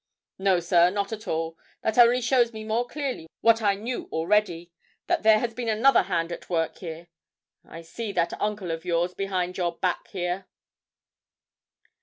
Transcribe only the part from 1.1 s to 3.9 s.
at all. That only shows me more clearly what I